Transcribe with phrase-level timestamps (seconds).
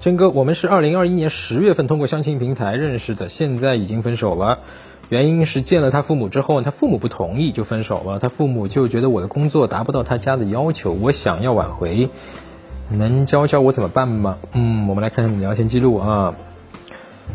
[0.00, 4.60] 真哥，我们是二零二一年十月份通过相亲平台认识的，现在已经分手了。
[5.10, 8.18] 原因是见了他父母之后，他父母不同意就分手了。
[8.18, 12.08] 他父母就觉得我的工作达不到他家的要求，我想要挽回，
[12.88, 14.38] 能教教我怎么办吗？
[14.52, 16.34] 嗯，我们来看看你聊天记录啊，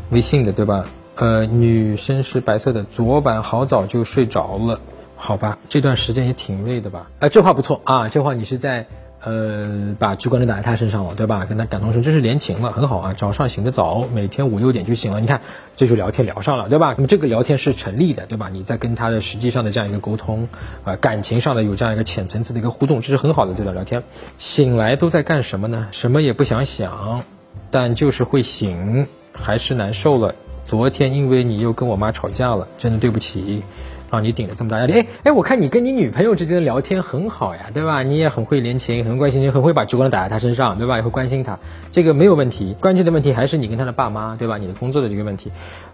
[0.09, 0.87] 微信的对吧？
[1.17, 4.79] 呃，女生是白色的，昨晚好早就睡着了，
[5.15, 7.11] 好吧，这段时间也挺累的吧？
[7.19, 8.87] 哎，这话不错啊，这话你是在。
[9.25, 11.45] 呃，把聚光灯打在他身上了，对吧？
[11.45, 13.13] 跟他感同身受，这是连情了，很好啊。
[13.13, 15.41] 早上醒得早，每天五六点就醒了，你看，
[15.75, 16.93] 这就聊天聊上了，对吧？
[16.95, 18.49] 那么这个聊天是成立的，对吧？
[18.49, 20.47] 你在跟他的实际上的这样一个沟通，
[20.83, 24.03] 啊，感情上的有这样一个浅层次的一个互动，这是很好的这段聊天。
[24.37, 25.87] 醒来都在干什么呢？
[25.91, 27.23] 什么也不想想，
[27.71, 30.35] 但就是会醒，还是难受了。
[30.65, 33.63] 昨天因为你又跟我妈吵架了，真的对不起。
[34.11, 38.01] 让你顶着这么大压力，哎哎，我看你跟你女朋友之间的聊天很好呀，对吧？
[38.03, 40.95] 你也很会联情，很关心你，很会把聚光打在她身上，对吧？
[40.95, 41.59] 也会关心她，
[41.91, 42.77] 这个没有问题。
[42.79, 44.57] 关键的问题还是你跟她的爸妈，对吧？
[44.57, 45.51] 你的工作的这个问题，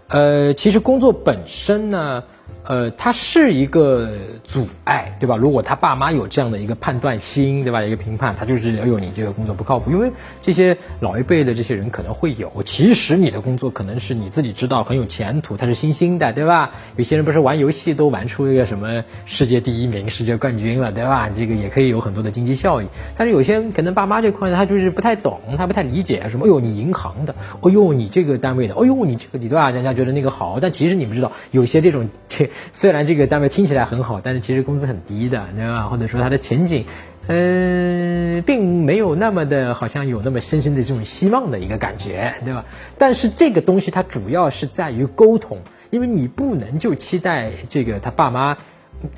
[0.08, 2.22] 呃，其实工作本身呢。
[2.64, 4.08] 呃，他是一个
[4.44, 5.36] 阻碍，对吧？
[5.36, 7.82] 如果他爸妈有这样的一个判断心，对吧？
[7.82, 9.90] 一个评判，他就是哎呦，你这个工作不靠谱。
[9.90, 16.70] 因为这些老一辈的这些人可能会有，其实你的工作可能是你自己知道很有前途，他是新兴的，对吧？
[16.96, 21.28] 有些人不是玩游戏都玩出一个什么世界第一名、世界冠军了，对吧？
[21.34, 22.86] 这个也可以有很多的经济效益。
[23.16, 26.46] 但是有些可能爸妈这块呢，他就是不太懂，他不太理解什么。
[26.46, 29.72] 哎呦，你银行的，哎呦，你这个单位的，哎呦，你这个你对吧？
[29.72, 32.48] 人家觉得那个好，但其实你不知道，有些这种这。
[32.72, 35.88] 虽然这个单位听起来很好，但是其实工资很低的，对吧？
[35.88, 36.84] 或者说它的前景，
[37.26, 42.64] 嗯，并没有那么的，好像有那么深深的这种希望的一个感觉，对吧？
[42.98, 45.58] 但是这个东西它主要是在于沟通，
[45.90, 48.56] 因为你不能就期待这个他爸妈。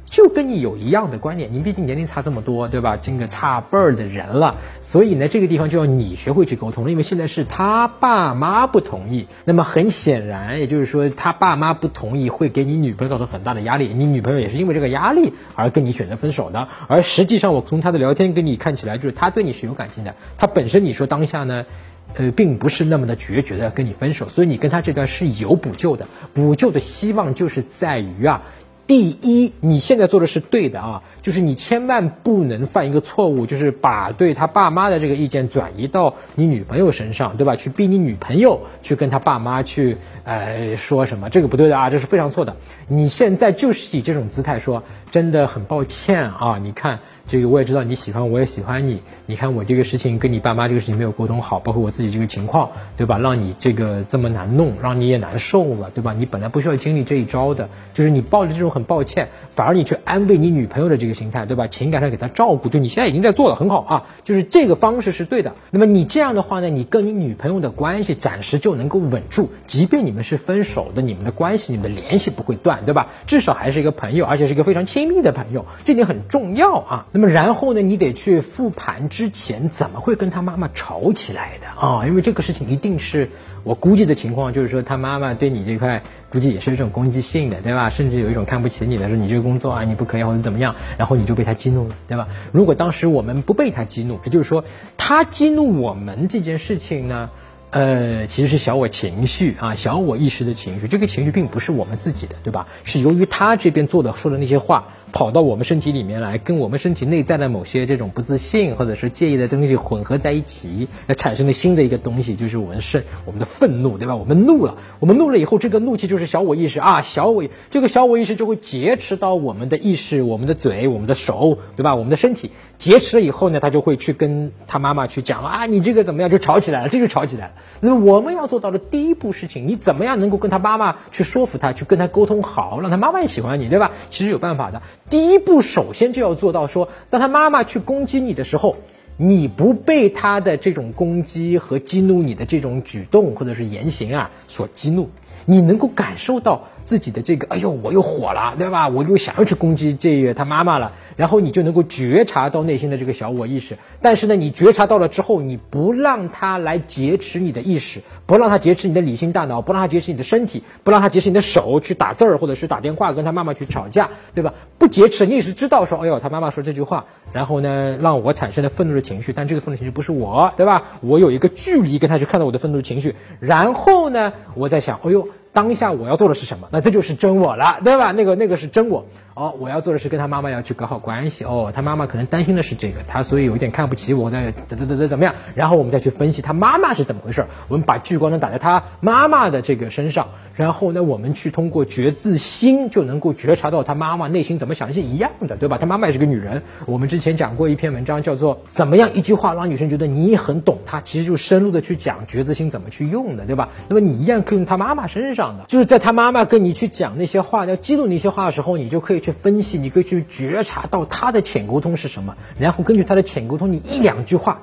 [0.04, 2.96] 就跟你有一样的观念，您毕竟年龄差这么多，对吧？
[2.96, 6.90] 这个差辈儿的人了，所以呢，这个地方就要你学会去沟通了。
[6.90, 16.68] 因为现在是他爸妈不同意，那么很显然，也就是说他爸妈不同意会给你女朋友造成很大的压力，你女朋友也是因为这个压力而跟你选择分手的。
[16.86, 20.14] 而实际上，我从他的聊天跟你看起来，就是他对你是有感情的。
[20.38, 21.66] 他本身你说当下呢，
[22.14, 26.06] 呃，并不是那么的决绝的跟你分手，所以你跟他这段是有补救的。
[26.32, 28.42] 补救的希望就是在于啊。
[28.86, 37.56] 第一，你现在做的是对的啊，就是你千万不能犯一个错误，就是把对他爸妈的这个意见转移到你女朋友身上，对吧？
[37.56, 41.30] 去逼你女朋友去跟他爸妈去，呃，说什么？
[41.30, 42.56] 这个不对的啊，这是非常错的。
[42.86, 47.00] 你现在就是以这种姿态说，真的很抱歉啊，你看。
[47.26, 49.00] 这个我也知道你喜欢，我也喜欢你。
[49.26, 53.18] 你看我这个事情跟你爸妈这个事情没有沟通好，包括我自己这个情况，对吧？
[53.18, 56.12] 让你这个这么难弄，让你也难受了，对吧？
[56.12, 61.66] 你本来不需要经历这一招的，就是你抱着这种很抱歉，反而你去安慰你女朋友的这个心态，对吧？
[61.66, 65.54] 情感上给她照顾，就你现在已经在做了很好啊，就是这个方式是对的。
[65.70, 73.08] 那么你这样的话呢，你跟你女朋友的关系暂时就能够稳住，即便你们是分手的，你们的关系、你们的联系不会断，对吧？
[73.26, 77.06] 至少还是一个朋友，而且是一个非常亲密的朋友，这点很重要啊。
[77.16, 82.04] 那么然后呢，你得去复盘之前怎么会跟他妈妈吵起来的啊？
[82.08, 83.30] 因为这个事情一定是
[83.62, 87.88] 我估计的情况，就是说他妈妈对你这块估计也是一种攻击性的，对吧？
[87.88, 92.26] 甚至有一种看不起你的，说你这个工作啊你不可以或者怎么样，然后你就被他激怒了，对吧？
[92.50, 94.64] 如果当时我们不被他激怒，也就是说
[94.96, 97.30] 他激怒我们这件事情呢，
[97.70, 102.66] 呃，其实是小我情绪啊，小我一时的情绪，这个情绪并不是我们自己的，对吧？
[102.82, 104.88] 是由于他这边做的说的那些话。
[105.14, 114.16] 跑到我们身体里面来，跟我们身体内在的某些这种不自信或者是介意的东西混合在一起，产生了新的一个东西，就是我们是我们的愤怒，对吧？
[114.16, 121.94] 我们怒了，我们怒了以后，这个怒气就是小我意识啊，小我这个小我意识就会劫持到我们的意识、我们的嘴、我们的手，对吧？
[121.94, 127.52] 我们的身体劫持了以后呢，他就会去跟他妈妈去讲啊，你这个怎么样，就吵起来了，这就吵起来了。
[127.78, 133.92] 那我们要做到的第一步事情，你怎么样能够跟他妈妈去说服他，去跟他沟通好，让他妈妈也喜欢你，对吧？
[134.10, 134.82] 其实有办法的。
[135.10, 138.76] 第一步，首先就要做到说，当他妈妈去攻击你的时候，
[139.16, 145.10] 你不被他的这种攻击和激怒你的这种举动或者是言行啊所激怒，
[145.46, 146.68] 你能够感受到。
[146.84, 148.88] 自己的这个，哎呦，我又火了，对吧？
[148.88, 153.78] 我又想要去攻击这个他妈妈了，然后你就能够觉察到内心的这个小我意识。
[154.02, 164.52] 但是呢，你觉察到了之后，你不让他来劫持你的意识，不让他劫持你的理性大脑，不让他劫持你的身体，不让他劫持你的手去打字儿，或者是打电话跟他妈妈去吵架，对吧？
[164.78, 170.82] 不劫持，你也是知道说，哎呦，他妈妈说这句话，然后呢，让我产生了愤怒的情绪，但这个愤怒情绪不是我，对吧？
[171.00, 175.26] 我有一个距离跟他去看到我的愤怒的情绪，然后呢，我在想，哎呦。
[175.54, 176.68] 当下我要做的是什么？
[176.70, 178.12] 那这就是真我了，对吧？
[178.12, 179.06] 那个那个是真我。
[179.34, 181.42] 哦，我要做的是跟他妈妈要去搞好关系。
[181.44, 185.34] 哦，他妈妈可能担心的是这个，他所以有一点看不起我，那怎怎怎怎怎么样？
[185.56, 187.44] 然后我们再去分析他妈妈是怎么回事。
[187.66, 195.78] 我们把聚光灯打在他妈妈的这个身上，然后呢，我们去通过觉自心就能够觉察到他妈妈内心怎么想是一样的，对吧？
[195.78, 196.62] 他妈妈也是个女人。
[196.86, 203.70] 我们之前讲过一篇文章，叫做怎么样一句话让女生觉得你很懂她，其实就深入的去讲觉自心怎么去用的，对吧？
[203.88, 209.24] 那么你一样可以用他妈妈身上的，就是在他妈妈跟你去讲那些话，要激怒那些话的时候，你就可以。
[209.24, 214.60] 去分析，你可以去觉察到他的浅沟通是什么，然后根据他的浅沟通，你一两句话，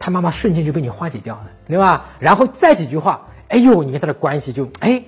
[0.00, 2.06] 他妈妈瞬间就被你化解掉了，对吧？
[2.18, 5.04] 然后再几句话，哎呦，你跟他的关系就哎，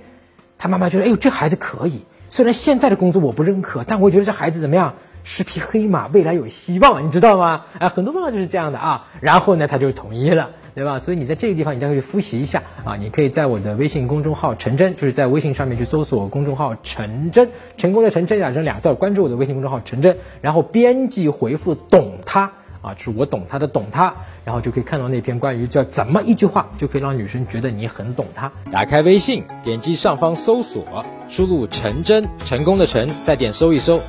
[0.56, 4.94] 他妈妈觉得哎呦这孩子可以，虽然现在的工作我不认可，但我觉得这孩子怎么样，
[5.24, 7.64] 是匹黑马，未来有希望，你知道吗？
[7.80, 10.50] 哎，很多妈妈就是这样的啊，然后呢，他就同意了。
[10.74, 10.98] 对吧？
[10.98, 12.96] 所以你在这个地方，你再去复习一下啊！
[12.96, 24.14] 你可以在我的微信公众号“陈真”，就是在微信上面去搜索公众号“陈真”，成功的“陈真”打成俩字，关注我的微信公众号“陈真”，然后编辑回复“懂他”啊，就是我懂他的“懂他”，
[24.44, 28.50] 然后就可以看到那篇关于叫怎么一句话就可以让女生觉得你很懂她。
[28.70, 34.00] 打开微信，点击上方搜索，输入“陈真”，成功的“陈”，再点搜一搜。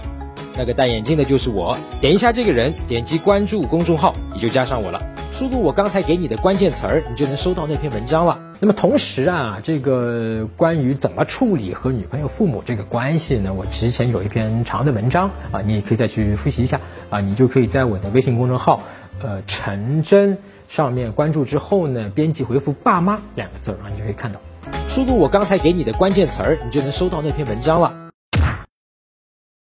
[0.55, 5.12] 那个戴眼镜的就是我，点一下这个人，点击关注公众号，你就加上我了。
[5.33, 8.39] 输入我刚才给你的关键词儿，你就能收到那篇文章了。
[8.59, 18.83] 那么同时啊，这个关于怎么处理和女朋友父母这个关系呢，我之前有一篇长的文章啊，你也可以再去复习一下啊，你就可以在我的微信公众号
[19.23, 20.37] 呃陈真
[20.69, 24.39] 上面关注之后呢，编辑回复爸妈两个字儿啊，你就可以看到。
[24.87, 28.02] 输入我刚才给你的关键词儿，你就能收到那篇文章了。